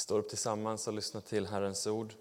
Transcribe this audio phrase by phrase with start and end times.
[0.00, 2.14] står upp tillsammans och lyssnar till Herrens ord.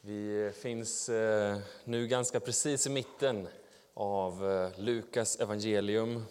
[0.00, 3.48] Vi finns eh, nu ganska precis i mitten
[3.94, 6.24] av eh, Lukas evangelium.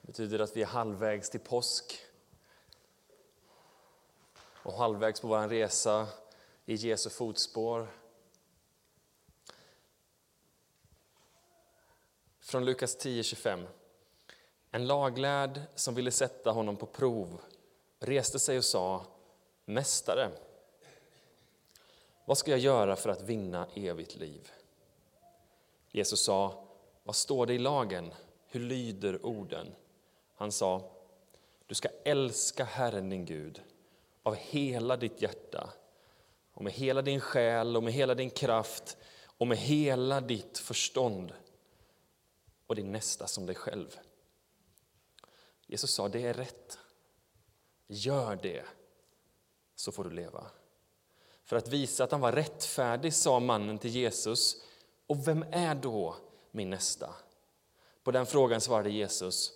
[0.00, 1.98] Det betyder att vi är halvvägs till påsk
[4.40, 6.06] och halvvägs på vår resa
[6.64, 7.88] i Jesu fotspår.
[12.40, 13.66] Från Lukas 10.25.
[14.70, 17.40] En laglärd som ville sätta honom på prov
[17.98, 19.06] reste sig och sa
[19.64, 20.30] Mästare,
[22.24, 24.50] vad ska jag göra för att vinna evigt liv?
[25.90, 26.64] Jesus sa,
[27.02, 28.14] vad står det i lagen?
[28.46, 29.74] Hur lyder orden?
[30.34, 30.90] Han sa,
[31.66, 33.62] du ska älska Herren din Gud
[34.22, 35.70] av hela ditt hjärta
[36.52, 41.32] och med hela din själ och med hela din kraft och med hela ditt förstånd
[42.66, 43.98] och din nästa som dig själv.
[45.66, 46.78] Jesus sa, det är rätt.
[47.88, 48.64] Gör det,
[49.74, 50.46] så får du leva.
[51.44, 54.56] För att visa att han var rättfärdig sa mannen till Jesus,
[55.06, 56.16] och vem är då
[56.50, 57.14] min nästa?
[58.02, 59.52] På den frågan svarade Jesus,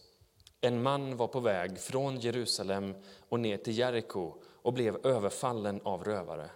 [0.61, 2.95] en man var på väg från Jerusalem
[3.29, 6.51] och ner till Jeriko och blev överfallen av rövare.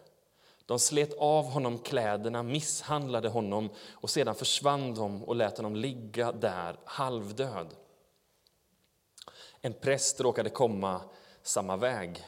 [0.66, 6.32] De slet av honom kläderna, misshandlade honom och sedan försvann de och lät honom ligga
[6.32, 7.74] där halvdöd.
[9.60, 11.00] En präst råkade komma
[11.46, 12.24] samma väg.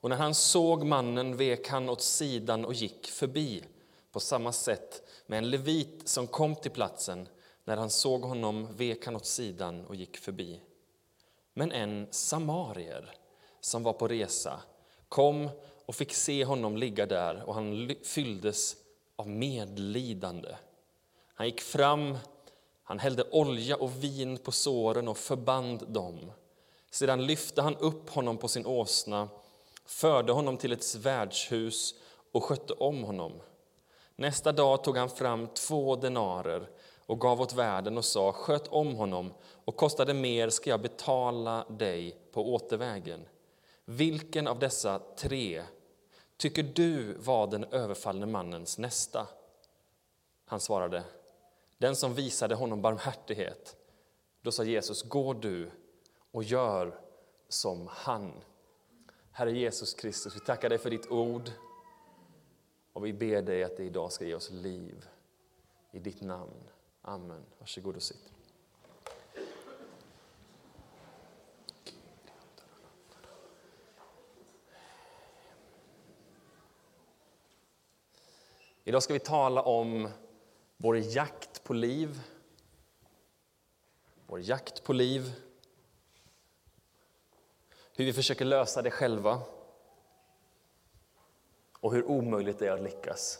[0.00, 3.64] Och när han såg mannen vek han åt sidan och gick förbi.
[4.12, 7.28] På samma sätt med en levit som kom till platsen.
[7.64, 10.60] När han såg honom vek han åt sidan och gick förbi.
[11.54, 13.14] Men en samarier
[13.60, 14.60] som var på resa
[15.08, 15.48] kom
[15.86, 18.76] och fick se honom ligga där och han fylldes
[19.16, 20.56] av medlidande.
[21.34, 22.18] Han gick fram,
[22.82, 26.32] han hällde olja och vin på såren och förband dem.
[26.98, 29.28] Sedan lyfte han upp honom på sin åsna,
[29.84, 31.94] förde honom till ett värdshus
[32.32, 33.32] och skötte om honom.
[34.16, 36.70] Nästa dag tog han fram två denarer
[37.06, 39.32] och gav åt värden och sa, sköt om honom
[39.64, 43.20] och kostade mer ska jag betala dig på återvägen.
[43.84, 45.62] Vilken av dessa tre
[46.36, 49.26] tycker du var den överfallne mannens nästa?
[50.46, 51.04] Han svarade,
[51.78, 53.76] den som visade honom barmhärtighet.
[54.42, 55.70] Då sa Jesus, gå du
[56.38, 57.00] och gör
[57.48, 58.32] som han.
[59.30, 61.50] Herre Jesus Kristus, vi tackar dig för ditt ord
[62.92, 65.08] och vi ber dig att det idag ska ge oss liv.
[65.90, 66.70] I ditt namn.
[67.02, 67.44] Amen.
[67.58, 68.32] Varsågod och sitt.
[78.84, 80.08] Idag ska vi tala om
[80.76, 82.20] vår jakt på liv.
[84.26, 85.47] Vår jakt på liv
[87.98, 89.40] hur vi försöker lösa det själva
[91.80, 93.38] och hur omöjligt det är att lyckas.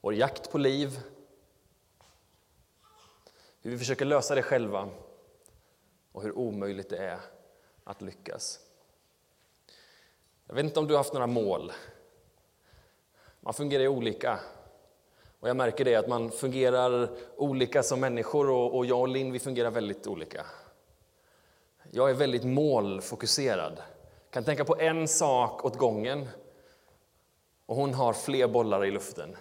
[0.00, 1.00] Vår jakt på liv,
[3.60, 4.88] hur vi försöker lösa det själva
[6.12, 7.18] och hur omöjligt det är
[7.84, 8.60] att lyckas.
[10.46, 11.72] Jag vet inte om du har haft några mål.
[13.40, 14.40] Man fungerar ju olika.
[15.40, 19.38] Och jag märker det att man fungerar olika som människor och, jag och Linn vi
[19.38, 20.46] fungerar väldigt olika.
[21.90, 23.82] Jag är väldigt målfokuserad.
[24.30, 26.28] Kan tänka på en sak åt gången.
[27.66, 29.36] Och hon har fler bollar i luften.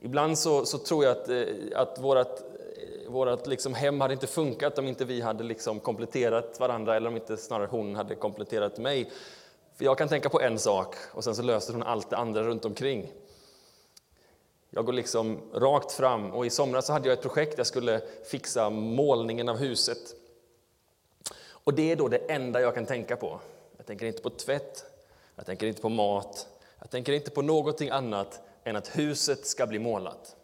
[0.00, 1.44] Ibland så, så tror jag att, eh,
[1.74, 6.60] att vårt, eh, vårat liksom hem hade inte funkat om inte vi hade liksom kompletterat
[6.60, 9.10] varandra eller om inte snarare hon hade kompletterat mig.
[9.76, 12.42] För jag kan tänka på en sak och sen så löser hon allt det andra
[12.42, 13.12] runt omkring.
[14.70, 18.00] Jag går liksom rakt fram och i somras så hade jag ett projekt, jag skulle
[18.30, 20.19] fixa målningen av huset.
[21.64, 23.40] Och det är då det enda jag kan tänka på.
[23.76, 24.84] Jag tänker inte på tvätt,
[25.36, 26.48] jag tänker inte på mat,
[26.78, 30.36] jag tänker inte på någonting annat än att huset ska bli målat.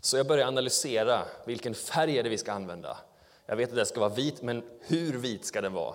[0.00, 2.98] Så jag börjar analysera vilken färg är det vi ska använda.
[3.46, 5.94] Jag vet att den ska vara vit, men hur vit ska den vara?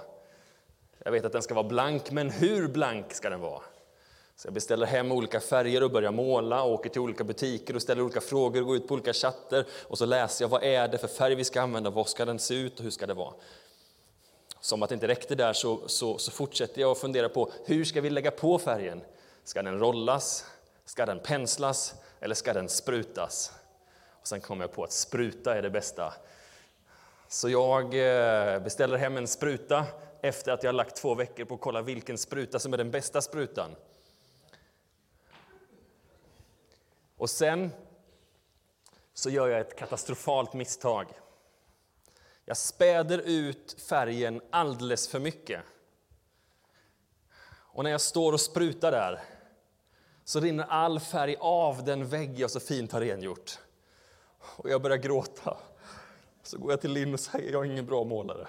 [1.03, 3.61] Jag vet att den ska vara blank, men hur blank ska den vara?
[4.35, 8.01] Så jag beställer hem olika färger och börjar måla, åker till olika butiker och ställer
[8.01, 11.07] olika frågor, går ut på olika chatter och så läser jag vad är det för
[11.07, 13.33] färg vi ska använda, vad ska den se ut och hur ska det vara?
[14.61, 17.85] Som att det inte räckte där så, så, så fortsätter jag att fundera på hur
[17.85, 19.01] ska vi lägga på färgen?
[19.43, 20.45] Ska den rollas?
[20.85, 21.95] Ska den penslas?
[22.19, 23.51] Eller ska den sprutas?
[24.21, 26.13] Och sen kom jag på att spruta är det bästa.
[27.27, 29.85] Så jag eh, beställer hem en spruta
[30.21, 33.21] efter att jag lagt två veckor på att kolla vilken spruta som är den bästa
[33.21, 33.75] sprutan.
[37.17, 37.71] Och sen
[39.13, 41.07] så gör jag ett katastrofalt misstag.
[42.51, 45.61] Jag späder ut färgen alldeles för mycket.
[47.49, 49.23] Och när jag står och sprutar där
[50.23, 53.59] så rinner all färg av den vägg jag så fint har rengjort.
[54.39, 55.57] Och jag börjar gråta.
[56.43, 58.47] Så går jag till Linn och säger jag är ingen bra målare.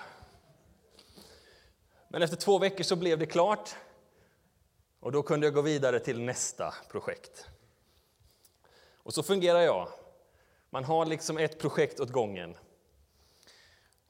[2.08, 3.76] Men efter två veckor så blev det klart.
[5.00, 7.46] Och då kunde jag gå vidare till nästa projekt.
[8.96, 9.88] Och så fungerar jag.
[10.70, 12.56] Man har liksom ett projekt åt gången.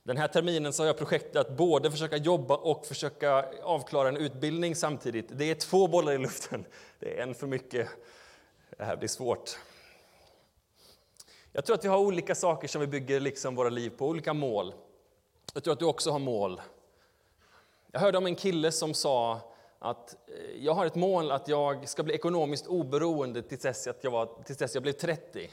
[0.04, 4.16] Den här terminen så har jag projektet att både försöka jobba och försöka avklara en
[4.16, 5.26] utbildning samtidigt.
[5.32, 6.64] Det är två bollar i luften.
[6.98, 7.88] Det är en för mycket.
[8.78, 9.58] Det här blir svårt.
[11.52, 14.34] Jag tror att vi har olika saker som vi bygger liksom våra liv på, olika
[14.34, 14.74] mål.
[15.54, 16.60] Jag tror att du också har mål.
[17.92, 19.40] Jag hörde om en kille som sa
[19.78, 20.16] att
[20.58, 24.58] jag har ett mål att jag ska bli ekonomiskt oberoende tills dess, jag, var, tills
[24.58, 25.50] dess jag blev 30.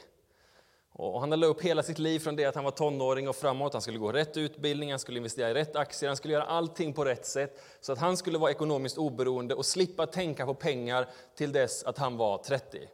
[1.02, 3.72] Och han la upp hela sitt liv från det att han var tonåring och framåt.
[3.72, 6.92] Han skulle gå rätt utbildning, han skulle investera i rätt aktier, han skulle göra allting
[6.92, 11.08] på rätt sätt så att han skulle vara ekonomiskt oberoende och slippa tänka på pengar
[11.36, 12.88] till dess att han var 30.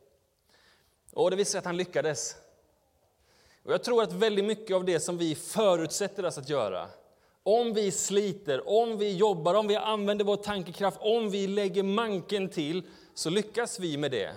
[1.13, 2.37] Och det visade sig att han lyckades.
[3.65, 6.89] Och jag tror att väldigt mycket av det som vi förutsätter oss att göra,
[7.43, 12.49] om vi sliter, om vi jobbar, om vi använder vår tankekraft, om vi lägger manken
[12.49, 12.83] till,
[13.15, 14.33] så lyckas vi med det.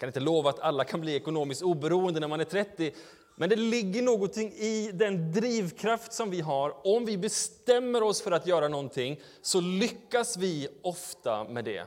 [0.00, 2.94] Jag kan inte lova att alla kan bli ekonomiskt oberoende när man är 30,
[3.36, 6.86] men det ligger någonting i den drivkraft som vi har.
[6.86, 11.86] Om vi bestämmer oss för att göra någonting så lyckas vi ofta med det.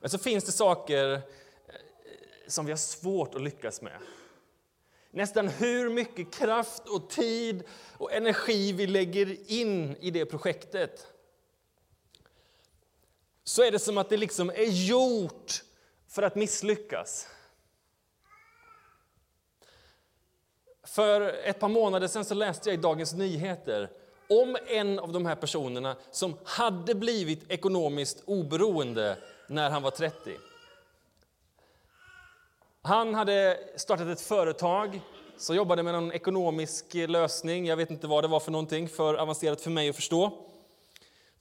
[0.00, 1.20] Men så finns det saker eh,
[2.46, 3.98] som vi har svårt att lyckas med.
[5.10, 7.62] Nästan hur mycket kraft och tid
[7.98, 11.11] och energi vi lägger in i det projektet
[13.44, 15.62] så är det som att det liksom är gjort
[16.08, 17.28] för att misslyckas.
[20.84, 23.90] För ett par månader sedan så läste jag i Dagens Nyheter
[24.28, 29.16] om en av de här personerna som hade blivit ekonomiskt oberoende
[29.48, 30.36] när han var 30.
[32.82, 35.00] Han hade startat ett företag
[35.36, 37.66] som jobbade med någon ekonomisk lösning.
[37.66, 40.51] Jag vet inte vad det var för någonting, för avancerat för mig att förstå.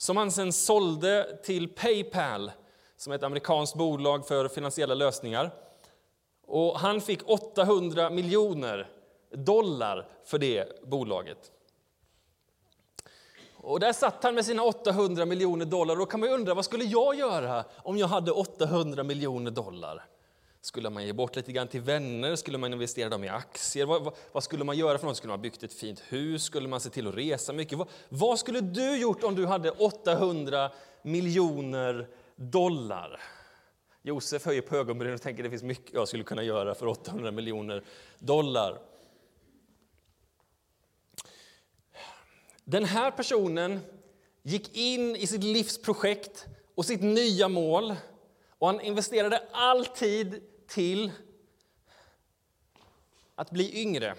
[0.02, 2.52] Som han sen sålde till Paypal,
[2.98, 5.52] som är ett amerikanskt bolag för finansiella lösningar.
[6.48, 8.90] Och han fick 800 miljoner
[9.32, 11.52] dollar för det bolaget.
[13.56, 15.96] Och där satt han med sina 800 miljoner dollar.
[15.96, 20.06] Då kan man undra, vad skulle jag göra om jag hade 800 miljoner dollar?
[20.64, 22.36] Skulle man ge bort lite grann till vänner?
[22.36, 23.86] Skulle man investera dem i aktier?
[23.86, 25.18] Vad, vad, vad, skulle man göra för något?
[25.18, 26.44] Skulle man byggt ett fint hus?
[26.44, 27.78] Skulle man se till att resa mycket?
[27.78, 30.72] Vad, vad skulle du gjort om du hade 800
[31.02, 33.20] miljoner dollar?
[34.02, 36.88] Josef höjer på ögonbrynen och tänker att det finns mycket jag skulle kunna göra för
[36.88, 37.84] 800 miljoner
[38.20, 38.80] dollar.
[42.64, 43.80] Den här personen
[44.44, 47.96] gick in i sitt livsprojekt och sitt nya mål
[48.62, 50.42] och han investerade all tid
[50.74, 51.12] till
[53.36, 54.16] att bli yngre.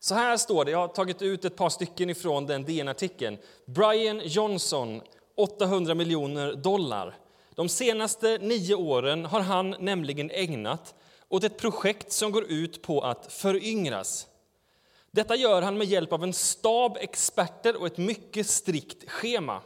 [0.00, 3.38] Så här står det, jag har tagit ut ett par stycken ifrån den DN-artikeln.
[3.66, 5.02] Brian Johnson,
[5.34, 7.16] 800 miljoner dollar.
[7.54, 10.94] De senaste nio åren har han nämligen ägnat
[11.28, 14.26] åt ett projekt som går ut på att föryngras.
[15.10, 19.62] Detta gör han med hjälp av en stab experter och ett mycket strikt schema.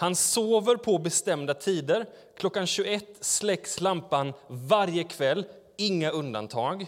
[0.00, 2.06] Han sover på bestämda tider.
[2.36, 5.44] Klockan 21 släcks lampan varje kväll,
[5.76, 6.86] inga undantag.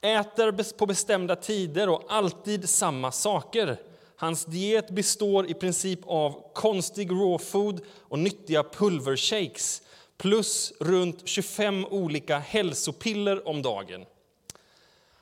[0.00, 3.76] Äter på bestämda tider och alltid samma saker.
[4.16, 9.82] Hans diet består i princip av konstig raw food och nyttiga pulvershakes
[10.16, 14.04] plus runt 25 olika hälsopiller om dagen.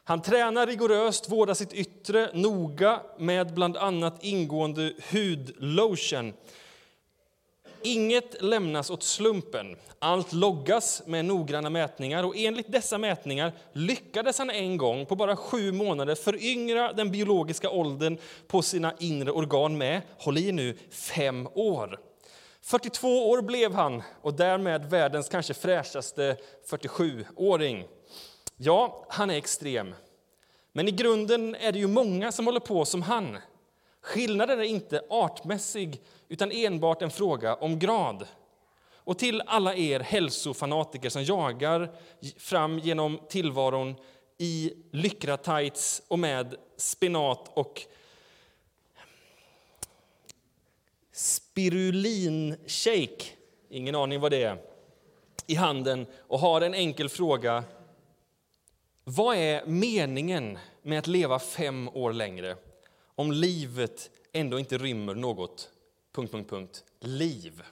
[0.04, 6.32] Han tränar rigoröst, vårdar sitt yttre noga med bland annat ingående hudlotion
[7.82, 9.76] Inget lämnas åt slumpen.
[9.98, 15.36] Allt loggas med noggranna mätningar och enligt dessa mätningar lyckades han en gång på bara
[15.36, 21.48] sju månader föryngra den biologiska åldern på sina inre organ med, håll i nu, fem
[21.54, 22.00] år.
[22.62, 26.36] 42 år blev han och därmed världens kanske fräschaste
[26.70, 27.84] 47-åring.
[28.56, 29.94] Ja, han är extrem.
[30.72, 33.38] Men i grunden är det ju många som håller på som han.
[34.00, 38.26] Skillnaden är inte artmässig utan enbart en fråga om grad.
[38.94, 41.96] Och till alla er hälsofanatiker som jagar
[42.38, 43.94] fram genom tillvaron
[44.38, 47.82] i lycra-tights och med spenat och
[51.12, 53.24] spirulinshake,
[53.68, 54.58] ingen aning vad det är,
[55.46, 57.64] i handen och har en enkel fråga.
[59.04, 62.56] Vad är meningen med att leva fem år längre
[63.14, 65.70] om livet ändå inte rymmer något
[66.16, 67.62] punkt, punkt, punkt, liv?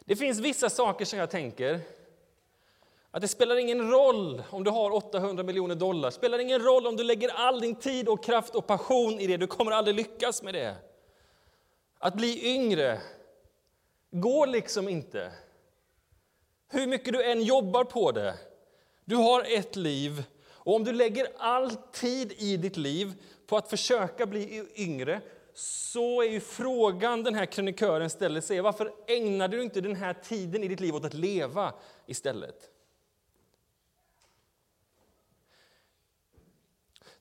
[0.00, 1.80] Det finns vissa saker som jag tänker
[3.10, 6.96] att det spelar ingen roll om du har 800 miljoner dollar, spelar ingen roll om
[6.96, 10.42] du lägger all din tid och kraft och passion i det, du kommer aldrig lyckas
[10.42, 10.76] med det.
[11.98, 13.00] Att bli yngre
[14.10, 15.32] går liksom inte.
[16.68, 18.34] Hur mycket du än jobbar på det.
[19.04, 23.14] Du har ett liv och om du lägger all tid i ditt liv
[23.48, 25.20] på att försöka bli yngre
[25.54, 30.14] så är ju frågan den här krönikören ställer sig, varför ägnar du inte den här
[30.14, 31.74] tiden i ditt liv åt att leva
[32.06, 32.70] istället?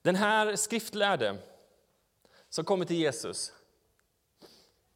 [0.01, 1.38] Den här skriftlärde
[2.50, 3.53] som kommer till Jesus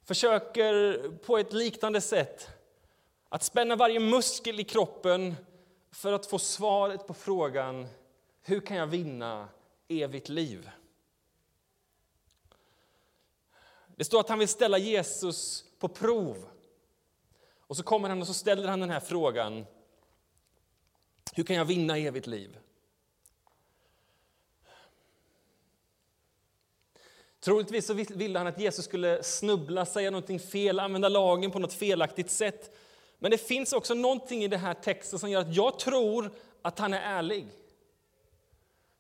[0.04, 2.48] försöker på ett liknande sätt
[3.30, 5.36] att spänna varje muskel i kroppen
[5.92, 7.88] för att få svaret på frågan
[8.42, 9.48] hur kan jag vinna
[9.88, 10.70] evigt liv?
[14.02, 16.46] Det står att han vill ställa Jesus på prov.
[17.60, 19.66] Och så kommer han och så ställer han den här frågan.
[21.34, 22.58] Hur kan jag vinna evigt liv?
[27.40, 31.74] Troligtvis så ville han att Jesus skulle snubbla, säga någonting fel, använda lagen på något
[31.74, 32.78] felaktigt sätt.
[33.20, 36.32] Men det finns också någonting i den här texten som gör att jag tror
[36.62, 37.48] att han är ärlig.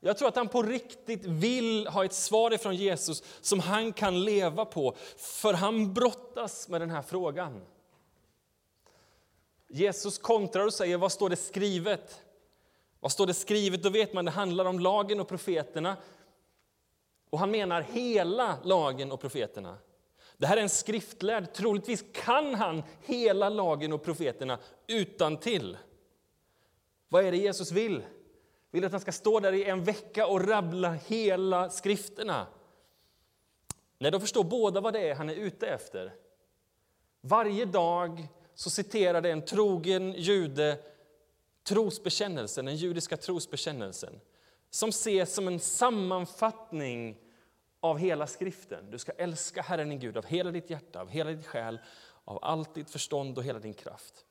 [0.03, 4.23] Jag tror att han på riktigt vill ha ett svar ifrån Jesus som han kan
[4.23, 7.61] leva på, för han brottas med den här frågan.
[9.67, 12.21] Jesus kontrar och säger, vad står det skrivet?
[12.99, 13.83] Vad står det skrivet?
[13.83, 15.97] Då vet man det handlar om lagen och profeterna.
[17.29, 19.77] Och han menar hela lagen och profeterna.
[20.37, 25.77] Det här är en skriftlärd, troligtvis kan han hela lagen och profeterna utan till.
[27.09, 28.03] Vad är det Jesus vill?
[28.71, 32.47] Vill att han ska stå där i en vecka och rabbla hela skrifterna?
[33.97, 36.13] Nej, då förstår båda vad det är han är ute efter.
[37.21, 40.77] Varje dag så citerade en trogen jude
[41.63, 44.19] trosbekännelsen, den judiska trosbekännelsen
[44.69, 47.17] som ses som en sammanfattning
[47.79, 48.91] av hela skriften.
[48.91, 51.79] Du ska älska Herren din Gud av hela ditt hjärta, av hela ditt själ,
[52.25, 54.25] av allt ditt förstånd och hela din kraft.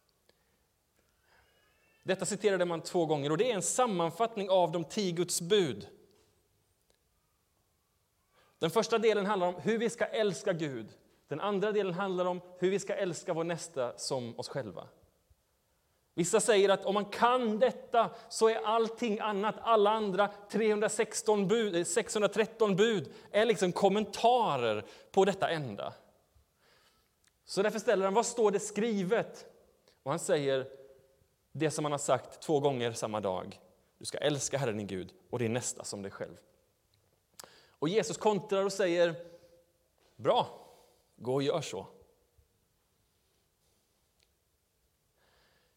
[2.03, 5.89] Detta citerade man två gånger och det är en sammanfattning av de tio Guds bud.
[8.59, 10.89] Den första delen handlar om hur vi ska älska Gud.
[11.29, 14.89] Den andra delen handlar om hur vi ska älska vår nästa som oss själva.
[16.15, 21.75] Vissa säger att om man kan detta så är allting annat, alla andra 316 bud,
[21.77, 25.95] eh, 613 bud, är liksom kommentarer på detta enda.
[27.45, 29.47] Så därför ställer han, vad står det skrivet?
[30.03, 30.80] Och han säger
[31.53, 33.61] det som han har sagt två gånger samma dag.
[33.99, 36.37] Du ska älska Herren din Gud och din nästa som dig själv.
[37.69, 39.15] Och Jesus kontrar och säger,
[40.17, 40.67] bra,
[41.17, 41.87] gå och gör så.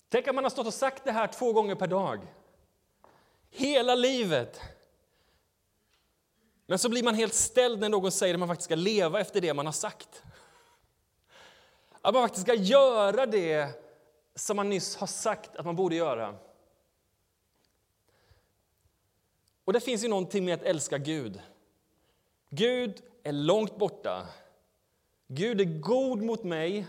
[0.09, 2.33] Tänk att man har stått och sagt det här två gånger per dag.
[3.49, 4.61] Hela livet.
[6.65, 9.41] Men så blir man helt ställd när någon säger att man faktiskt ska leva efter
[9.41, 10.23] det man har sagt.
[12.01, 13.82] Att man faktiskt ska göra det
[14.35, 16.35] som man nyss har sagt att man borde göra.
[19.65, 21.41] Och det finns ju någonting med att älska Gud.
[22.49, 24.27] Gud är långt borta.
[25.27, 26.87] Gud är god mot mig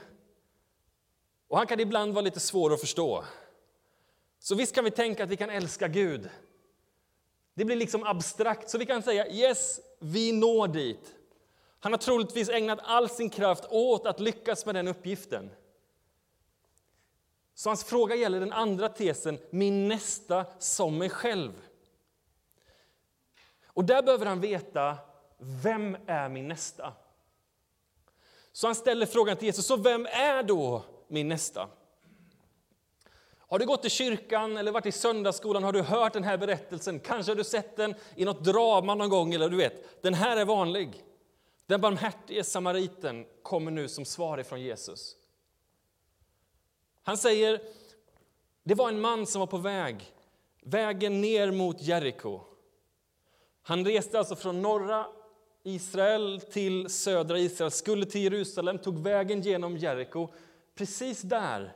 [1.48, 3.24] och han kan ibland vara lite svår att förstå.
[4.38, 6.30] Så visst kan vi tänka att vi kan älska Gud.
[7.54, 11.14] Det blir liksom abstrakt, så vi kan säga yes, vi når dit.
[11.80, 15.50] Han har troligtvis ägnat all sin kraft åt att lyckas med den uppgiften.
[17.54, 21.52] Så hans fråga gäller den andra tesen, min nästa som mig själv.
[23.66, 24.96] Och där behöver han veta,
[25.38, 26.92] vem är min nästa?
[28.52, 31.68] Så han ställer frågan till Jesus, så vem är då min nästa.
[33.38, 37.00] Har du gått i kyrkan eller varit i söndagsskolan har du hört den här berättelsen.
[37.00, 39.34] Kanske har du sett den i något drama någon gång.
[39.34, 41.04] Eller du vet, den här är vanlig.
[41.66, 45.16] Den barmhärtige samariten kommer nu som svar ifrån Jesus.
[47.04, 47.60] Han säger,
[48.62, 50.12] det var en man som var på väg,
[50.62, 52.40] vägen ner mot Jeriko.
[53.62, 55.06] Han reste alltså från norra
[55.62, 60.28] Israel till södra Israel, skulle till Jerusalem, tog vägen genom Jeriko
[60.74, 61.72] precis där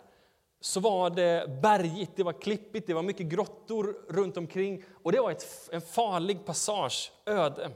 [0.61, 5.21] så var det bergigt, det var klippigt, det var mycket grottor runt omkring och det
[5.21, 7.71] var ett, en farlig passage, öde.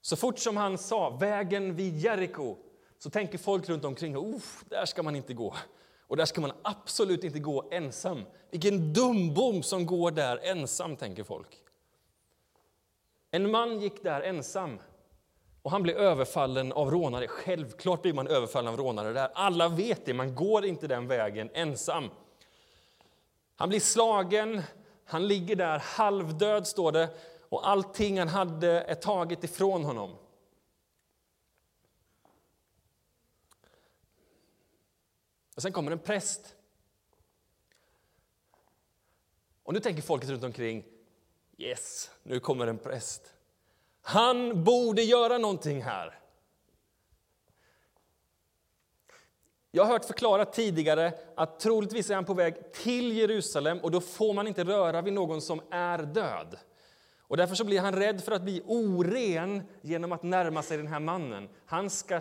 [0.00, 2.56] Så fort som han sa vägen vid Jeriko
[3.02, 5.54] så tänker folk runt omkring, oh, där ska man inte gå.
[6.06, 8.24] Och där ska man absolut inte gå ensam.
[8.50, 11.62] Vilken dumbom som går där ensam, tänker folk.
[13.30, 14.78] En man gick där ensam
[15.62, 17.28] och han blev överfallen av rånare.
[17.28, 19.30] Självklart blir man överfallen av rånare där.
[19.34, 22.10] Alla vet det, man går inte den vägen ensam.
[23.56, 24.62] Han blir slagen,
[25.04, 27.08] han ligger där halvdöd, står det,
[27.48, 30.10] och allting han hade är taget ifrån honom.
[35.62, 36.54] Och sen kommer en präst.
[39.62, 40.84] Och nu tänker folket runt omkring,
[41.56, 43.34] yes, nu kommer en präst.
[44.00, 46.18] Han borde göra någonting här.
[49.70, 54.00] Jag har hört förklarat tidigare att troligtvis är han på väg till Jerusalem och då
[54.00, 56.58] får man inte röra vid någon som är död.
[57.28, 60.86] Och därför så blir han rädd för att bli oren genom att närma sig den
[60.86, 61.48] här mannen.
[61.66, 62.20] Han ska, eh,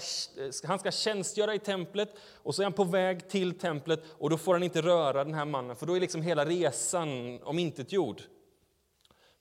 [0.64, 4.38] han ska tjänstgöra i templet och så är han på väg till templet och då
[4.38, 8.22] får han inte röra den här mannen för då är liksom hela resan omintetgjord.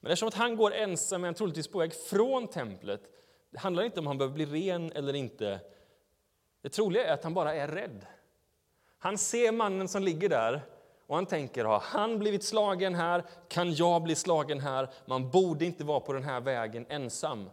[0.00, 3.00] Men eftersom att han går ensam är han troligtvis på väg från templet.
[3.50, 5.60] Det handlar inte om han behöver bli ren eller inte.
[6.62, 8.06] Det troliga är att han bara är rädd.
[8.98, 10.62] Han ser mannen som ligger där
[11.10, 14.88] och han tänker, har han blivit slagen här kan jag bli slagen här.
[15.06, 17.50] Man borde inte vara på den här vägen ensam.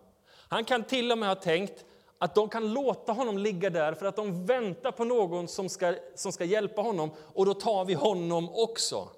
[0.50, 1.86] Han kan till och med ha tänkt
[2.18, 5.96] att de kan låta honom ligga där för att de väntar på någon som ska,
[6.16, 9.10] som ska hjälpa honom och då tar vi honom också.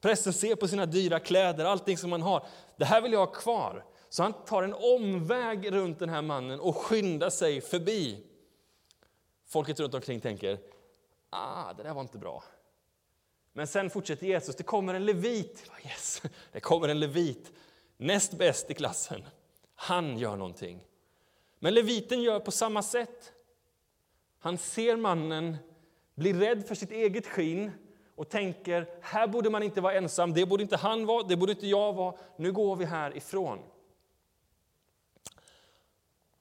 [0.00, 2.46] Prästen ser på sina dyra kläder, allting som han har.
[2.76, 3.84] Det här vill jag ha kvar.
[4.08, 8.26] Så han tar en omväg runt den här mannen och skyndar sig förbi.
[9.46, 10.58] Folket runt omkring tänker,
[11.30, 12.42] ah, det där var inte bra.
[13.58, 15.70] Men sen fortsätter Jesus, det kommer en levit.
[15.84, 16.22] Yes,
[16.52, 17.52] det kommer en levit,
[17.96, 19.22] näst bäst i klassen.
[19.74, 20.80] Han gör någonting.
[21.58, 23.32] Men leviten gör på samma sätt.
[24.38, 25.56] Han ser mannen,
[26.14, 27.70] blir rädd för sitt eget skinn
[28.14, 31.52] och tänker, här borde man inte vara ensam, det borde inte han vara, det borde
[31.52, 33.58] inte jag vara, nu går vi härifrån.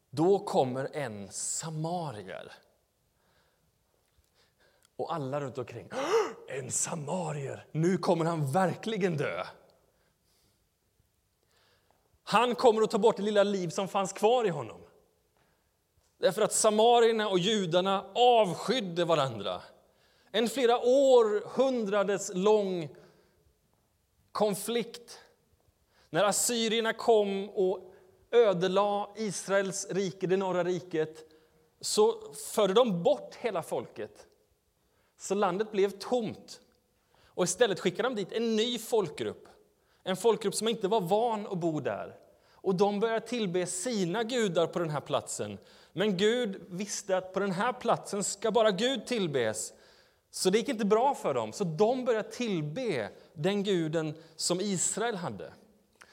[0.10, 2.51] Då kommer en samarier.
[4.97, 5.89] Och alla runt omkring,
[6.47, 9.43] en samarier, nu kommer han verkligen dö.
[12.23, 14.81] Han kommer att ta bort det lilla liv som fanns kvar i honom.
[16.17, 19.62] Därför att samarierna och judarna avskydde varandra.
[20.31, 22.95] En flera århundradets lång
[24.31, 25.19] konflikt.
[26.10, 27.93] När assyrierna kom och
[28.31, 31.17] ödelade Israels rike, det norra riket,
[31.81, 34.27] så förde de bort hela folket.
[35.17, 36.60] Så landet blev tomt.
[37.27, 39.47] Och istället skickade de dit en ny folkgrupp.
[40.03, 42.15] En folkgrupp som inte var van att bo där.
[42.51, 45.58] Och de började tillbe sina gudar på den här platsen.
[45.93, 49.73] Men Gud visste att på den här platsen ska bara Gud tillbes.
[50.32, 55.15] Så det gick inte bra för dem, så de började tillbe den guden som Israel
[55.15, 55.53] hade.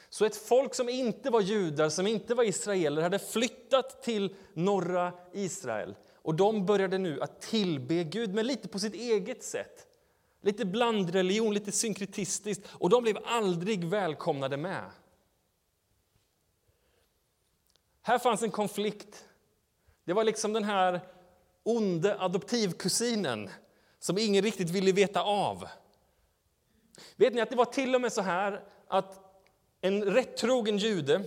[0.09, 5.13] Så ett folk som inte var judar, som inte var israeler, hade flyttat till norra
[5.33, 5.95] Israel.
[6.25, 9.87] Och de började nu att tillbe Gud, men lite på sitt eget sätt.
[10.41, 12.69] Lite blandreligion, lite synkretistiskt.
[12.73, 14.91] Och de blev aldrig välkomnade med.
[18.03, 19.25] Här fanns en konflikt.
[20.05, 21.01] Det var liksom den här
[21.63, 23.51] onde adoptivkusinen
[23.99, 25.69] som ingen riktigt ville veta av.
[27.17, 29.41] Vet ni att det var till och med så här att
[29.81, 31.25] en rättrogen jude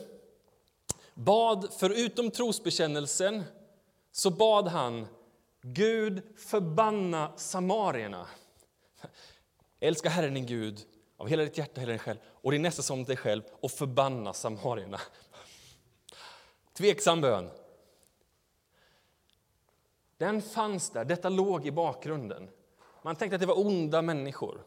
[1.13, 3.43] bad, förutom trosbekännelsen,
[4.17, 5.07] så bad han
[5.61, 8.27] Gud förbanna samarierna.
[9.79, 10.85] Älska Herren din Gud
[11.17, 14.33] av hela ditt hjärta, hela din själ och din nästa som dig själv och förbanna
[14.33, 14.99] samarierna.
[16.73, 17.49] Tveksam bön.
[20.17, 22.49] Den fanns där, detta låg i bakgrunden.
[23.01, 24.63] Man tänkte att det var onda människor.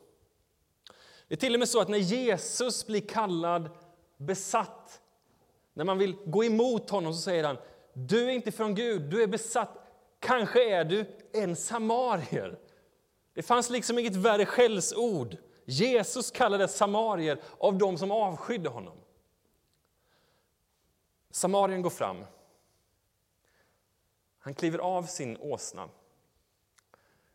[1.28, 3.70] Det är till och med så att när Jesus blir kallad
[4.16, 5.00] besatt,
[5.74, 7.56] när man vill gå emot honom så säger han
[7.92, 9.78] du är inte från Gud, du är besatt.
[10.18, 12.58] Kanske är du en samarier.
[13.34, 15.36] Det fanns liksom inget värre skällsord.
[15.64, 18.96] Jesus kallades samarier av dem som avskydde honom.
[21.30, 22.24] Samarien går fram.
[24.38, 25.88] Han kliver av sin åsna.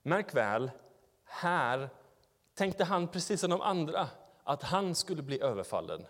[0.01, 0.71] Märk väl,
[1.23, 1.89] här
[2.53, 4.09] tänkte han precis som de andra
[4.43, 6.05] att han skulle bli överfallen.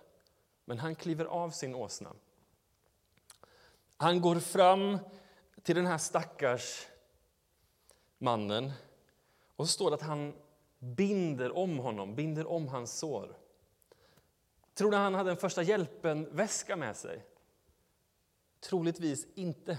[0.65, 2.10] Men han kliver av sin åsna.
[3.97, 4.97] Han går fram
[5.63, 6.88] till den här stackars
[8.17, 8.71] mannen
[9.55, 10.34] och så står det att han
[10.79, 13.38] binder om honom, binder om hans sår.
[14.73, 17.25] Tror du han hade en första hjälpen-väska med sig?
[18.60, 19.77] Troligtvis inte.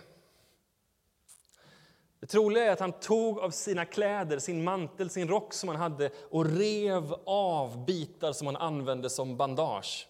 [2.21, 5.79] Det troliga är att han tog av sina kläder, sin mantel, sin rock som han
[5.79, 10.09] hade och rev av bitar som han använde som bandage.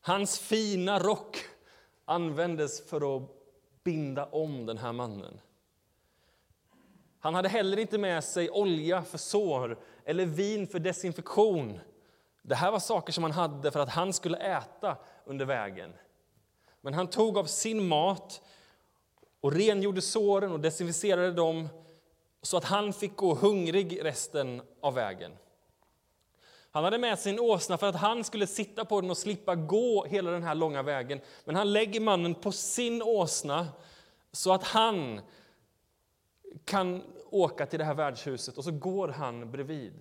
[0.00, 1.38] Hans fina rock
[2.04, 3.22] användes för att
[3.84, 5.40] binda om den här mannen.
[7.18, 11.80] Han hade heller inte med sig olja för sår eller vin för desinfektion.
[12.42, 15.92] Det här var saker som han hade för att han skulle äta under vägen.
[16.80, 18.42] Men han tog av sin mat
[19.40, 21.68] och rengjorde såren och desinficerade dem
[22.42, 25.32] så att han fick gå hungrig resten av vägen.
[26.74, 29.54] Han hade med sig en åsna för att han skulle sitta på den och slippa
[29.54, 31.20] gå hela den här långa vägen.
[31.44, 33.68] Men han lägger mannen på sin åsna
[34.32, 35.20] så att han
[36.64, 39.92] kan åka till det här värdshuset och så går han bredvid.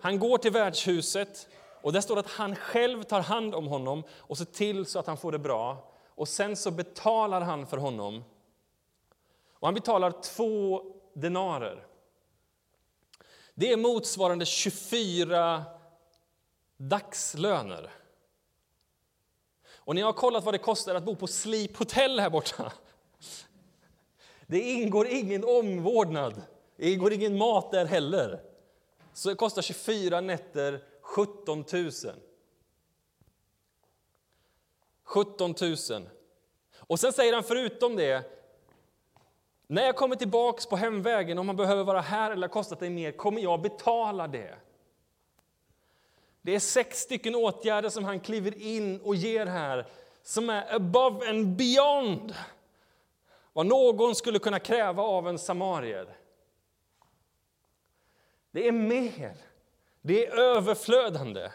[0.00, 1.48] Han går till värdshuset
[1.82, 4.98] och där står det att han själv tar hand om honom och ser till så
[4.98, 5.92] att han får det bra.
[6.08, 8.24] Och sen så betalar han för honom.
[9.52, 11.87] Och han betalar två denarer.
[13.58, 15.64] Det är motsvarande 24
[16.76, 17.90] dagslöner.
[19.70, 22.72] Och ni har kollat vad det kostar att bo på Sleep Hotel här borta.
[24.46, 26.42] Det ingår ingen omvårdnad,
[26.76, 28.42] det ingår ingen mat där heller.
[29.12, 31.90] Så det kostar 24 nätter 17 000.
[35.04, 36.08] 17 000.
[36.76, 38.37] Och sen säger han förutom det,
[39.70, 42.90] när jag kommer tillbaks på hemvägen, om man behöver vara här eller har kostat dig
[42.90, 44.54] mer, kommer jag betala det.
[46.42, 49.86] Det är sex stycken åtgärder som han kliver in och ger här,
[50.22, 52.34] som är above and beyond
[53.52, 56.16] vad någon skulle kunna kräva av en samarier.
[58.50, 59.36] Det är mer,
[60.00, 61.50] det är överflödande.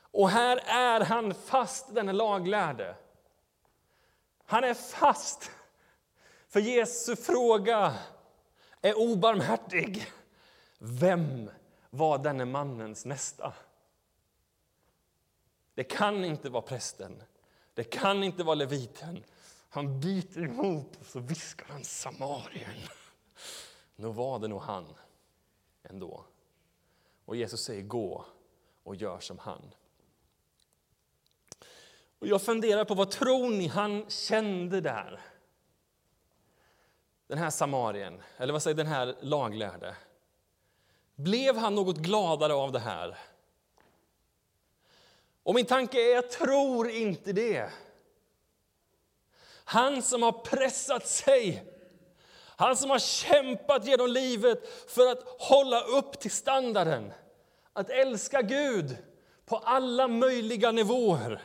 [0.00, 2.94] Och här är han fast, den laglärde.
[4.44, 5.50] Han är fast,
[6.50, 7.98] för Jesu fråga
[8.82, 10.12] är obarmhärtig.
[10.78, 11.50] Vem
[11.90, 13.52] var denne mannens nästa?
[15.74, 17.22] Det kan inte vara prästen,
[17.74, 19.24] det kan inte vara leviten.
[19.68, 22.76] Han biter emot och så viskar han Samarien.
[23.96, 24.86] Nu var det nog han
[25.82, 26.24] ändå.
[27.24, 28.24] Och Jesus säger gå
[28.82, 29.74] och gör som han.
[32.18, 35.20] Och jag funderar på vad tror ni han kände där?
[37.30, 39.96] Den här samarien, eller vad säger den här laglärde.
[41.14, 43.18] Blev han något gladare av det här?
[45.42, 47.70] Och min tanke är, jag tror inte det.
[49.64, 51.64] Han som har pressat sig,
[52.56, 57.12] han som har kämpat genom livet för att hålla upp till standarden.
[57.72, 58.96] Att älska Gud
[59.46, 61.42] på alla möjliga nivåer.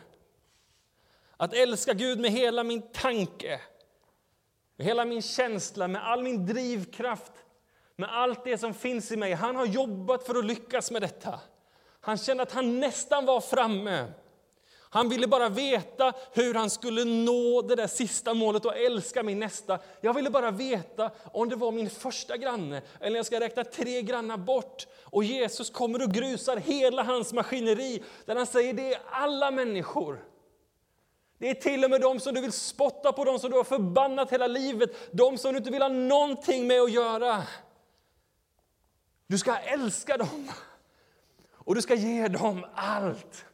[1.38, 3.62] Att älska Gud med hela min tanke,
[4.78, 7.32] med hela min känsla, med all min drivkraft,
[7.96, 9.34] med allt det som finns i mig.
[9.34, 11.40] Han har jobbat för att lyckas med detta.
[12.02, 14.08] Han kände att han nästan var framme.
[14.90, 19.40] Han ville bara veta hur han skulle nå det där sista målet och älska min
[19.40, 19.80] nästa.
[20.02, 24.02] Jag ville bara veta om det var min första granne eller jag ska räkna tre
[24.02, 24.88] grannar bort.
[25.04, 30.35] Och Jesus kommer och grusar hela hans maskineri där han säger det är alla människor.
[31.38, 33.64] Det är till och med de som du vill spotta på, de som du har
[33.64, 37.44] förbannat hela livet, de som du inte vill ha någonting med att göra.
[39.28, 40.52] Du ska älska dem
[41.52, 43.46] och du ska ge dem allt.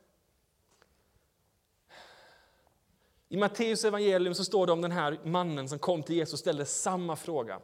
[3.30, 6.39] I Matteus evangelium så står det om den här mannen som kom till Jesus och
[6.39, 7.60] ställde samma fråga.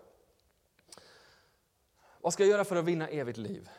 [2.22, 3.70] Vad ska jag göra för att vinna evigt liv?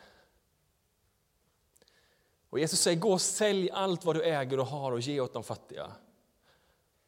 [2.51, 5.33] Och Jesus säger, gå och sälj allt vad du äger och har och ge åt
[5.33, 5.92] de fattiga.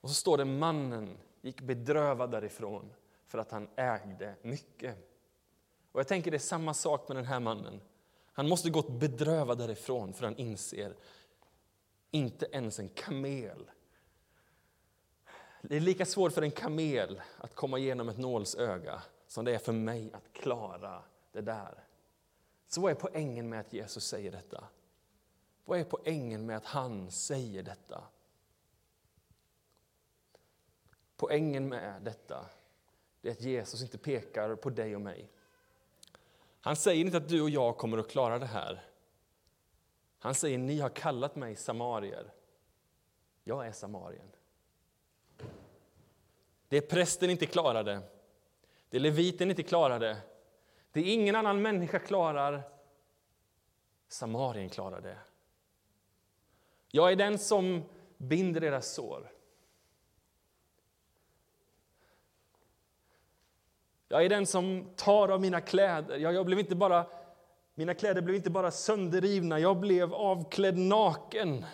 [0.00, 2.92] Och så står det, mannen gick bedrövad därifrån
[3.26, 4.96] för att han ägde mycket.
[5.92, 7.80] Och jag tänker det är samma sak med den här mannen.
[8.32, 10.94] Han måste gått bedrövad därifrån för han inser,
[12.10, 13.70] inte ens en kamel
[15.62, 19.58] det är lika svårt för en kamel att komma igenom ett nålsöga som det är
[19.58, 21.84] för mig att klara det där.
[22.68, 24.64] Så vad är poängen med att Jesus säger detta?
[25.64, 28.04] Vad är poängen med att han säger detta?
[31.20, 32.46] Poängen med detta
[33.22, 35.30] är att Jesus inte pekar på dig och mig.
[36.60, 38.84] Han säger inte att du och jag kommer att klara det här.
[40.18, 42.32] Han säger ni har kallat mig samarier.
[43.44, 44.26] Jag är samarien.
[46.68, 48.00] Det prästen inte klarade,
[48.90, 50.16] det leviten inte klarade,
[50.92, 52.62] det ingen annan människa klarar,
[54.08, 55.18] Samarien klarar det.
[56.88, 57.82] Jag är den som
[58.16, 59.39] binder deras sår.
[64.12, 66.16] Jag är den som tar av mina kläder.
[66.16, 67.06] Jag, jag blev inte bara,
[67.74, 71.64] mina kläder blev inte bara sönderrivna, jag blev avklädd naken.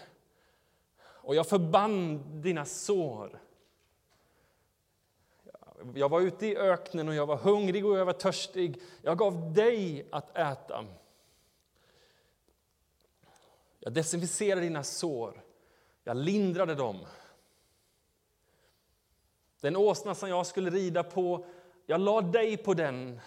[0.99, 3.41] Och jag förband dina sår.
[5.95, 8.83] Jag var ute i öknen och jag var hungrig och jag var törstig.
[9.03, 10.85] Jag gav dig att äta.
[13.79, 15.43] Jag desinficerade dina sår.
[16.05, 16.99] Jag lindrade dem.
[19.61, 21.47] Den åsna som jag skulle rida på,
[21.87, 23.21] jag la dig på den.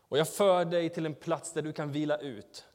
[0.00, 2.66] Och jag för dig till en plats där du kan vila ut.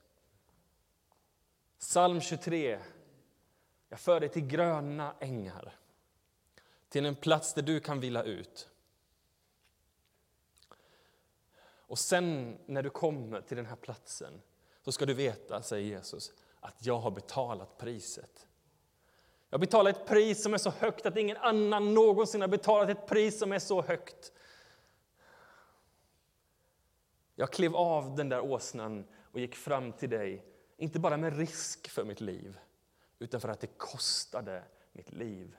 [1.79, 2.79] Psalm 23.
[3.89, 5.75] Jag för dig till gröna ängar,
[6.89, 8.69] till en plats där du kan vila ut.
[11.93, 14.41] Och sen när du kommer till den här platsen
[14.81, 18.47] så ska du veta, säger Jesus, att jag har betalat priset.
[19.53, 23.07] Jag betalar ett pris som är så högt att ingen annan någonsin har betalat ett
[23.07, 24.31] pris som är så högt.
[27.35, 30.45] Jag klev av den där åsnan och gick fram till dig,
[30.77, 32.59] inte bara med risk för mitt liv,
[33.19, 35.57] utan för att det kostade mitt liv.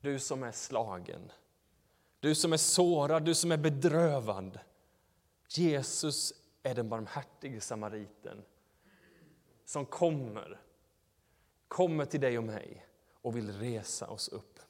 [0.00, 1.32] Du som är slagen,
[2.20, 4.60] du som är sårad, du som är bedrövad.
[5.48, 8.42] Jesus är den barmhärtige samariten
[9.64, 10.60] som kommer,
[11.68, 14.60] kommer till dig och mig och vill resa oss upp.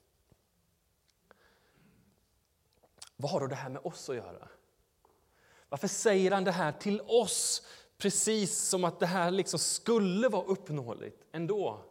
[3.16, 4.48] Vad har då det här med oss att göra?
[5.68, 10.44] Varför säger han det här till oss precis som att det här liksom skulle vara
[10.44, 11.84] uppnåeligt ändå?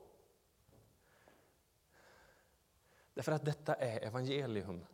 [3.13, 4.85] Därför att detta är evangelium.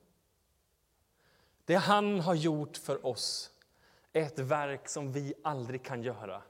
[1.66, 3.52] Det han har gjort för oss
[4.14, 6.44] är ett verk som vi aldrig kan göra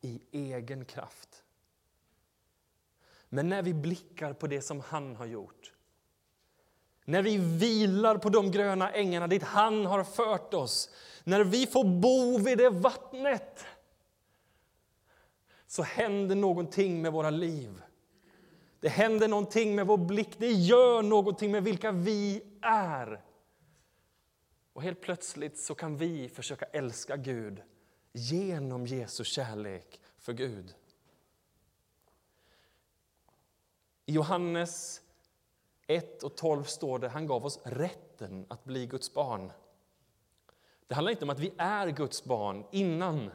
[0.00, 1.41] i egen kraft.
[3.34, 5.72] Men när vi blickar på det som han har gjort
[7.04, 10.90] när vi vilar på de gröna ängarna dit han har fört oss
[11.24, 13.64] när vi får bo vid det vattnet
[15.66, 17.82] så händer någonting med våra liv.
[18.80, 23.22] Det händer någonting med vår blick, det gör någonting med vilka vi är.
[24.72, 27.62] Och helt plötsligt så kan vi försöka älska Gud
[28.12, 30.74] genom Jesu kärlek för Gud.
[34.12, 35.00] I Johannes
[35.86, 39.52] 1 och 12 står det han gav oss rätten att bli Guds barn.
[40.86, 43.30] Det handlar inte om att vi är Guds barn innan.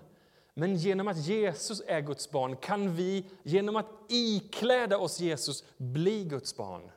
[0.53, 6.23] Men genom att Jesus är Guds barn kan vi genom att ikläda oss Jesus bli
[6.23, 6.91] Guds barn.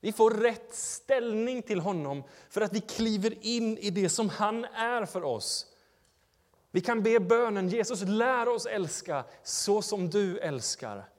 [0.00, 4.64] Vi får rätt ställning till honom för att vi kliver in i det som han
[4.64, 5.66] är för oss.
[6.70, 11.13] Vi kan be bönen Jesus, lär oss älska så som du älskar.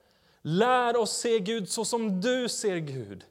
[0.47, 3.25] Lär oss se Gud så som du ser Gud.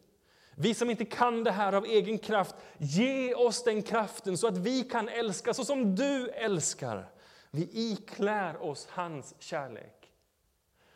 [0.57, 4.57] Vi som inte kan det här av egen kraft, ge oss den kraften så att
[4.57, 7.11] vi kan älska så som du älskar.
[7.51, 10.11] Vi iklär oss hans kärlek.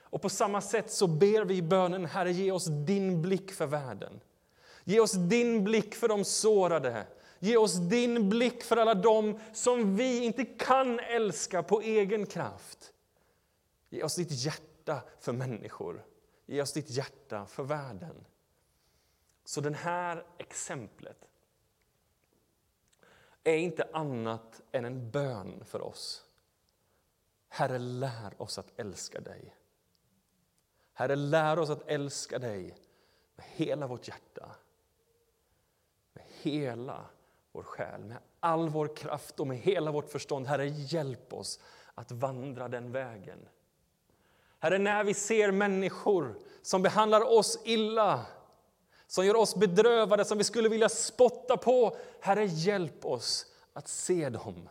[0.03, 3.67] Och på samma sätt så ber vi i bönen, Herre, ge oss din blick för
[3.67, 4.21] världen.
[4.85, 7.07] Ge oss din blick för de sårade.
[7.39, 12.93] Ge oss din blick för alla dem som vi inte kan älska på egen kraft.
[13.91, 14.68] Ge oss ditt hjärta
[15.19, 16.05] för människor.
[16.47, 18.25] Ge oss ditt hjärta för världen.
[19.45, 21.29] Så det här exemplet
[23.45, 26.25] är inte annat än en bön för oss.
[27.49, 29.57] Herre, lär oss att älska dig.
[30.93, 32.77] Herre, lär oss att älska dig
[33.37, 34.57] med hela vårt hjärta,
[36.13, 37.07] med hela
[37.53, 40.47] vår själ, med all vår kraft och med hela vårt förstånd.
[40.47, 41.61] Herre, hjälp oss
[41.95, 43.49] att vandra den vägen.
[44.59, 48.27] Herre, när vi ser människor som behandlar oss illa
[49.09, 51.97] som gör oss bedrövade, som vi skulle vilja spotta på.
[52.21, 54.69] Herre, hjälp oss att se dem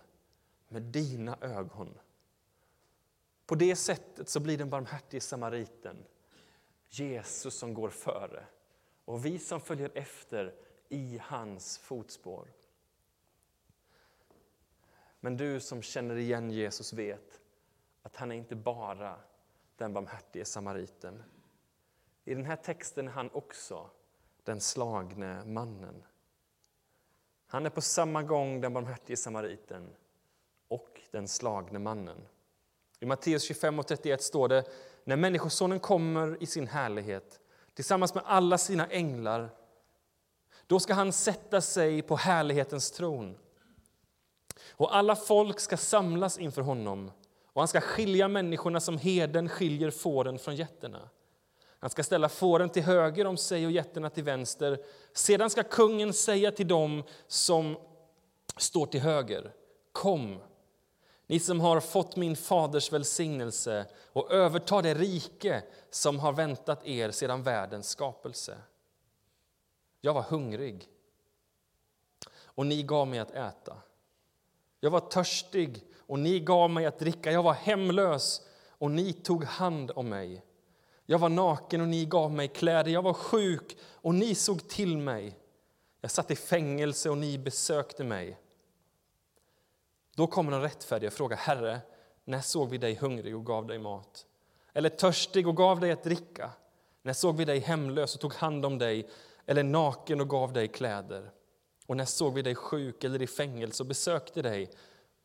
[0.67, 1.97] med dina ögon.
[3.45, 6.05] På det sättet så blir den barmhärtige samariten
[6.89, 8.45] Jesus som går före
[9.05, 10.53] och vi som följer efter
[10.89, 12.47] i hans fotspår.
[15.19, 17.41] Men du som känner igen Jesus vet
[18.03, 19.19] att han är inte bara
[19.77, 21.23] den barmhärtige samariten.
[22.25, 23.89] I den här texten är han också
[24.43, 26.03] den slagne mannen.
[27.47, 29.89] Han är på samma gång den barmhärtige samariten
[30.67, 32.27] och den slagne mannen.
[32.99, 34.63] I Matteus 25 och 31 står det
[35.03, 37.39] när Människosonen kommer i sin härlighet
[37.73, 39.49] tillsammans med alla sina änglar
[40.67, 43.37] då ska han sätta sig på härlighetens tron.
[44.69, 47.11] Och alla folk ska samlas inför honom
[47.57, 51.09] och han ska skilja människorna som heden skiljer fåren från getterna.
[51.79, 54.79] Han ska ställa fåren till höger om sig och getterna till vänster.
[55.13, 57.77] Sedan ska kungen säga till dem som
[58.57, 59.53] står till höger,
[59.91, 60.39] kom,
[61.27, 67.11] ni som har fått min faders välsignelse och överta det rike som har väntat er
[67.11, 68.57] sedan världens skapelse.
[70.01, 70.89] Jag var hungrig,
[72.29, 73.77] och ni gav mig att äta.
[74.79, 77.31] Jag var törstig, och ni gav mig att dricka.
[77.31, 80.43] Jag var hemlös, och ni tog hand om mig.
[81.05, 82.91] Jag var naken, och ni gav mig kläder.
[82.91, 85.37] Jag var sjuk, och ni såg till mig.
[86.01, 88.39] Jag satt i fängelse, och ni besökte mig.
[90.15, 91.79] Då kommer den rättfärdiga och frågar, Herre,
[92.25, 94.25] när såg vi dig hungrig och gav dig mat?
[94.73, 96.51] Eller törstig och gav dig att dricka?
[97.01, 99.09] När såg vi dig hemlös och tog hand om dig?
[99.45, 101.31] Eller naken och gav dig kläder?
[101.85, 104.71] Och när såg vi dig sjuk eller i fängelse och besökte dig?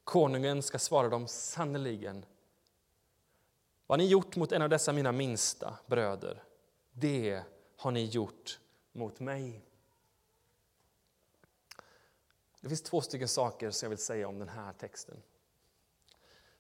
[0.05, 2.25] Konungen ska svara dem sannerligen.
[3.87, 6.43] Vad ni gjort mot en av dessa mina minsta bröder,
[6.93, 7.43] det
[7.77, 8.61] har ni gjort
[8.93, 9.65] mot mig.
[12.61, 15.23] Det finns två stycken saker som jag vill säga om den här texten.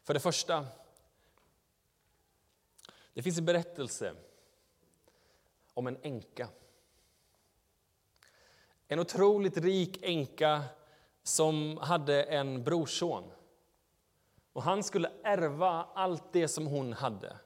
[0.02, 0.66] För det första,
[3.14, 4.14] det finns en berättelse
[5.74, 6.48] om en änka.
[8.88, 10.64] En otroligt rik änka
[11.22, 13.24] som hade en brorson.
[14.52, 17.36] Och han skulle ärva allt det som hon hade.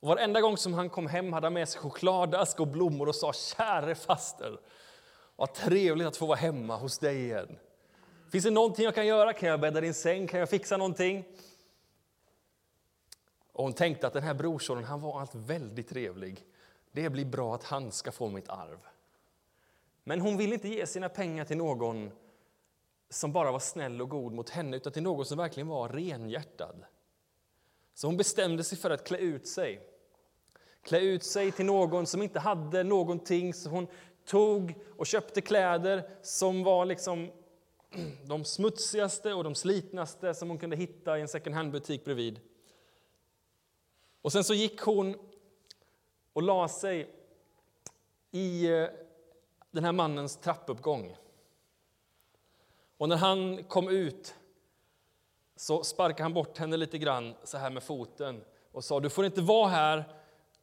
[0.00, 3.14] Och varenda gång som han kom hem hade han med sig chokladask och blommor och
[3.14, 4.60] sa käre faster,
[5.36, 7.58] vad trevligt att få vara hemma hos dig igen.
[8.32, 9.32] Finns det någonting jag kan göra?
[9.32, 10.26] Kan jag bädda din säng?
[10.26, 11.24] Kan jag fixa någonting?
[13.52, 16.46] Och hon tänkte att den här brorsonen han var allt väldigt trevlig.
[16.92, 18.78] Det blir bra att han ska få mitt arv.
[20.04, 22.10] Men hon ville inte ge sina pengar till någon
[23.10, 26.84] som bara var snäll och god mot henne, utan till någon som verkligen var renhjärtad.
[27.94, 29.80] Så hon bestämde sig för att klä ut sig.
[30.82, 33.86] Klä ut sig till någon som inte hade någonting, så hon
[34.24, 37.30] tog och köpte kläder som var liksom
[38.26, 42.40] de smutsigaste och de slitnaste som hon kunde hitta i en second hand-butik bredvid.
[44.22, 45.16] Och sen så gick hon
[46.32, 47.10] och la sig
[48.30, 48.88] i eh,
[49.70, 51.16] den här mannens trappuppgång.
[52.96, 54.34] Och när han kom ut
[55.56, 59.24] så sparkade han bort henne lite grann så här med foten och sa du får
[59.24, 60.14] inte vara här.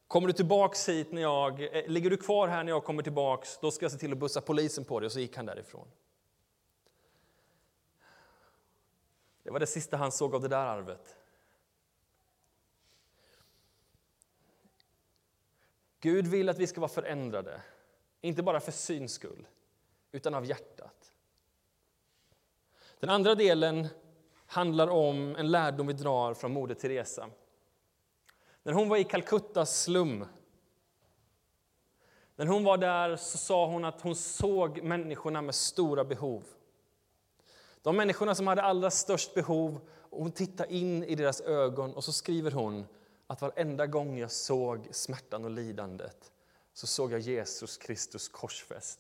[0.08, 3.58] Kommer du tillbaks hit när jag, eh, ligger du kvar här när jag kommer tillbaks,
[3.58, 5.06] då ska jag se till att bussa polisen på dig.
[5.06, 5.88] Och så gick han därifrån.
[9.44, 11.15] Det var det sista han såg av det där arvet.
[16.00, 17.62] Gud vill att vi ska vara förändrade,
[18.22, 19.48] inte bara för syns skull,
[20.12, 21.01] utan av hjärtat.
[23.02, 23.88] Den andra delen
[24.46, 27.30] handlar om en lärdom vi drar från Moder Teresa.
[28.64, 30.26] När hon var i Calcuttas slum,
[32.36, 36.44] när hon var där så sa hon att hon såg människorna med stora behov.
[37.82, 42.04] De människorna som hade allra störst behov, och hon tittade in i deras ögon och
[42.04, 42.88] så skriver hon
[43.28, 46.32] att varenda gång jag såg smärtan och lidandet
[46.74, 49.00] så såg jag Jesus Kristus korsfäst.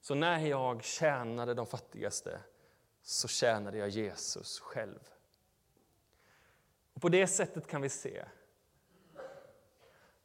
[0.00, 2.40] Så när jag tjänade de fattigaste
[3.08, 4.98] så tjänade jag Jesus själv.
[6.92, 8.24] Och På det sättet kan vi se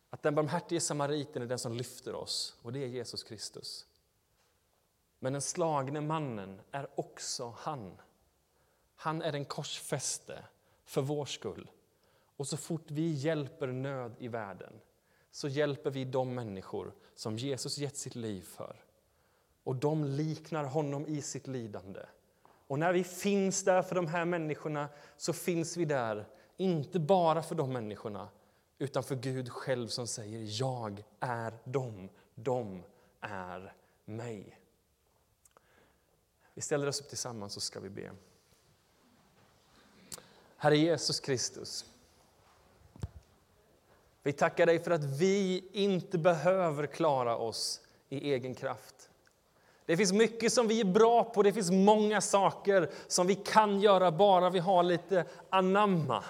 [0.10, 3.88] att den barmhärtige samariten är den som lyfter oss, och det är Jesus Kristus.
[5.20, 8.02] Men den slagne mannen är också han.
[8.96, 10.46] Han är den korsfäste
[10.86, 11.72] för vår skull.
[12.38, 14.74] Och så fort vi hjälper nöd i världen
[15.32, 18.84] så hjälper vi de människor som Jesus gett sitt liv för.
[19.64, 22.06] Och de liknar honom i sitt lidande.
[22.74, 27.44] Och när vi finns där för de här människorna så finns vi där, inte bara
[27.44, 28.30] för de människorna
[28.78, 32.84] utan för Gud själv som säger jag är dem, de
[33.22, 33.74] är
[34.06, 34.60] mig.
[36.54, 38.12] Vi ställer oss upp tillsammans så ska vi be.
[40.58, 41.86] Herre Jesus Kristus,
[44.24, 49.10] vi tackar dig för att vi inte behöver klara oss i egen kraft.
[49.86, 53.82] Det finns mycket som vi är bra på, det finns många saker som vi kan
[53.82, 56.24] göra bara vi har lite anamma.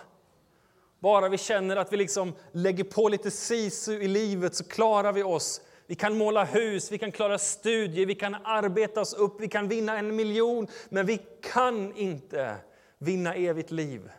[1.00, 5.24] Bara vi känner att vi liksom lägger på lite sisu i livet så klarar vi
[5.24, 9.48] oss vi kan måla hus, vi kan klara studier, vi kan arbeta oss upp, vi
[9.48, 11.22] kan vinna en miljon, men vi
[11.54, 12.56] kan inte
[12.98, 14.10] vinna evigt liv.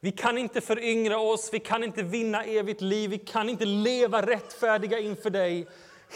[0.00, 4.26] Vi kan inte föryngra oss, vi kan inte vinna evigt liv, vi kan inte leva
[4.26, 5.68] rättfärdiga inför dig.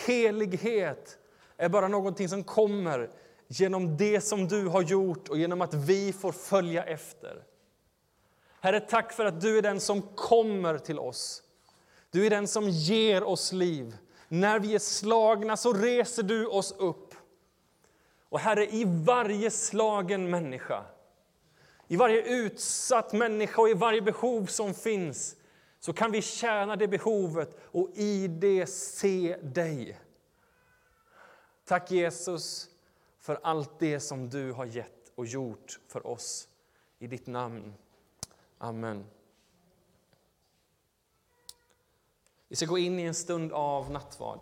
[0.06, 1.17] Helighet
[1.58, 3.10] är bara någonting som kommer
[3.48, 7.42] genom det som du har gjort och genom att vi får följa efter.
[8.60, 11.42] Herre, tack för att du är den som kommer till oss
[12.10, 13.96] Du är den som ger oss liv.
[14.28, 17.14] När vi är slagna så reser du oss upp.
[18.28, 20.84] Och Herre, i varje slagen människa,
[21.88, 25.36] i varje utsatt människa och i varje behov som finns
[25.80, 29.98] så kan vi tjäna det behovet och i det se dig.
[31.68, 32.68] Tack Jesus
[33.18, 36.48] för allt det som du har gett och gjort för oss.
[36.98, 37.74] I ditt namn.
[38.58, 39.06] Amen.
[42.48, 44.40] Vi ska gå in i en stund av nattvard.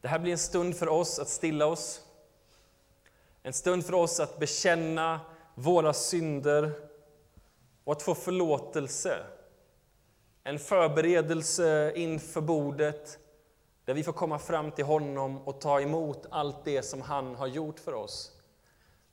[0.00, 2.04] Det här blir en stund för oss att stilla oss.
[3.42, 5.20] En stund för oss att bekänna
[5.54, 6.88] våra synder
[7.84, 9.26] och att få förlåtelse.
[10.44, 13.18] En förberedelse inför bordet
[13.84, 17.46] där vi får komma fram till honom och ta emot allt det som han har
[17.46, 18.32] gjort för oss.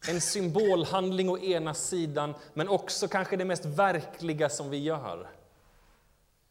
[0.09, 5.30] En symbolhandling å ena sidan, men också kanske det mest verkliga som vi gör.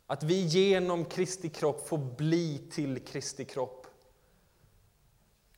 [0.07, 3.87] Att vi genom Kristi kropp får bli till Kristi kropp.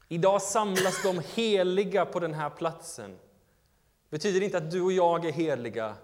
[0.08, 3.10] Idag samlas de heliga på den här platsen.
[3.10, 5.96] Det betyder inte att du och jag är heliga,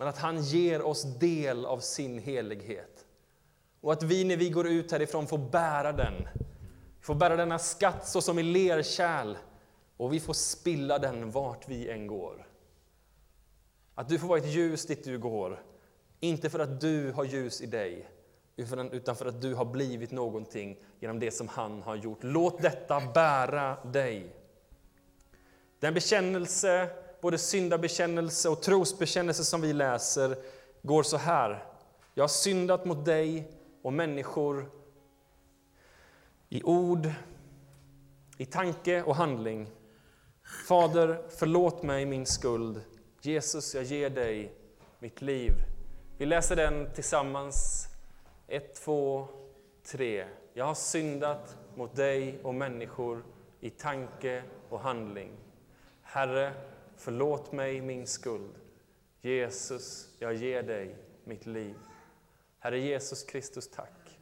[0.00, 3.06] men att han ger oss del av sin helighet.
[3.80, 6.28] Och att vi när vi går ut härifrån får bära den.
[6.98, 9.36] Vi får bära denna skatt så som i lerkärl
[9.96, 12.46] och vi får spilla den vart vi än går.
[13.94, 15.62] Att du får vara ett ljus dit du går,
[16.20, 18.10] inte för att du har ljus i dig,
[18.92, 22.18] utan för att du har blivit någonting genom det som han har gjort.
[22.20, 24.36] Låt detta bära dig.
[25.78, 26.90] Den bekännelse,
[27.20, 30.36] både syndabekännelse och trosbekännelse som vi läser,
[30.82, 31.64] går så här.
[32.14, 33.50] Jag har syndat mot dig
[33.82, 34.70] och människor
[36.48, 37.10] i ord,
[38.38, 39.70] i tanke och handling.
[40.68, 42.80] Fader, förlåt mig min skuld.
[43.22, 44.52] Jesus, jag ger dig
[44.98, 45.52] mitt liv.
[46.18, 47.86] Vi läser den tillsammans.
[48.48, 49.28] Ett, två,
[49.84, 50.26] tre.
[50.54, 53.24] Jag har syndat mot dig och människor
[53.60, 55.30] i tanke och handling.
[56.02, 56.52] Herre,
[57.00, 58.54] förlåt mig min skuld.
[59.20, 61.74] Jesus, jag ger dig mitt liv.
[62.58, 64.18] Herre Jesus Kristus, tack.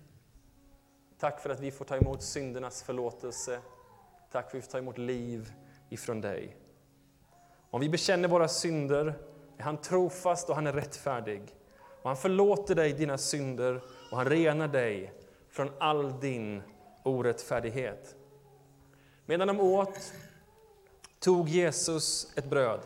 [1.18, 3.60] Tack för att vi får ta emot syndernas förlåtelse.
[4.32, 5.52] Tack för att vi får ta emot liv
[5.88, 6.56] ifrån dig.
[7.70, 9.14] Om vi bekänner våra synder
[9.56, 11.42] är han trofast och han är rättfärdig.
[12.02, 15.12] Och han förlåter dig dina synder och han renar dig
[15.48, 16.62] från all din
[17.02, 18.16] orättfärdighet.
[19.26, 20.12] Medan de åt
[21.20, 22.80] tog Jesus ett bröd.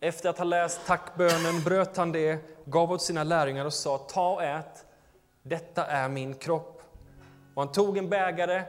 [0.00, 4.32] Efter att ha läst tackbönen bröt han det, gav åt sina lärjungar och sa ta
[4.32, 4.84] och ät,
[5.42, 6.82] detta är min kropp.
[7.54, 8.62] Och han tog en bägare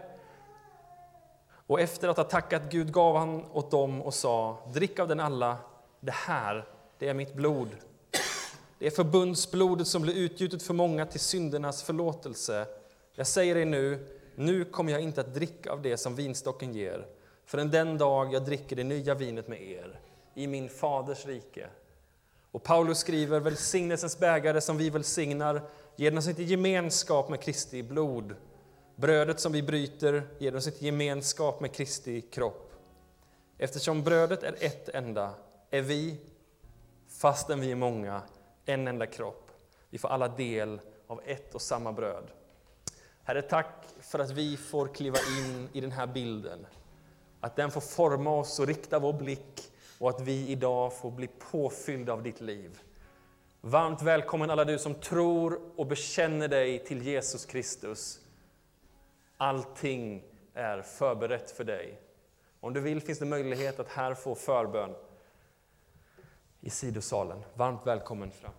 [1.68, 5.20] och efter att ha tackat Gud gav han åt dem och sa, drick av den
[5.20, 5.58] alla,
[6.00, 6.68] det här,
[7.00, 7.70] det är mitt blod.
[8.80, 12.66] Det är förbundsblodet som blir utgjutet för många till syndernas förlåtelse.
[13.16, 17.06] Jag säger er nu, nu kommer jag inte att dricka av det som vinstocken ger,
[17.48, 20.00] förrän den dag jag dricker det nya vinet med er,
[20.36, 21.68] i min faders rike.
[22.52, 25.62] Och Paulus skriver, välsignelsens bägare som vi välsignar,
[25.96, 28.36] ger oss inte gemenskap med Kristi blod,
[28.98, 32.74] Brödet som vi bryter ger oss inte gemenskap med Kristi kropp.
[33.58, 35.34] Eftersom brödet är ett enda
[35.70, 36.18] är vi,
[37.08, 38.22] fastän vi är många,
[38.66, 39.52] en enda kropp.
[39.90, 42.24] Vi får alla del av ett och samma bröd.
[43.24, 46.68] Herre, tack för att vi får kliva in i den här bilden.
[47.42, 51.28] Att den får forma oss och rikta vår blick och att vi idag får bli
[51.52, 52.80] påfyllda av ditt liv.
[53.62, 58.20] Varmt välkommen alla du som tror och bekänner dig till Jesus Kristus
[59.38, 60.24] Allting
[60.54, 62.02] är förberett för dig.
[62.60, 64.96] Om du vill finns det möjlighet att här få förbön
[66.62, 67.44] i sidosalen.
[67.54, 68.52] Varmt välkommen fram.